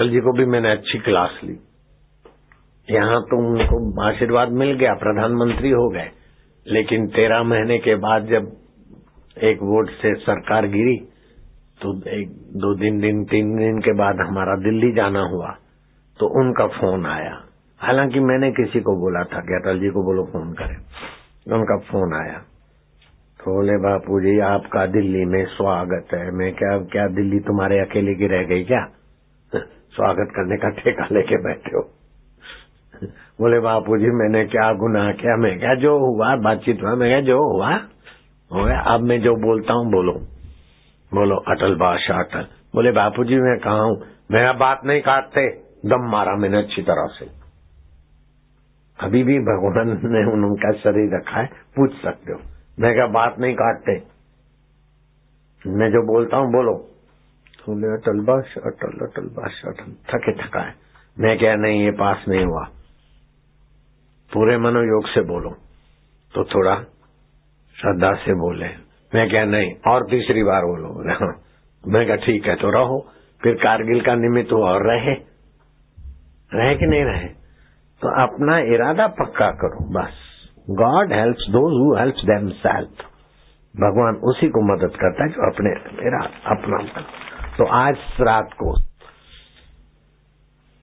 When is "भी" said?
0.32-0.44, 49.22-49.38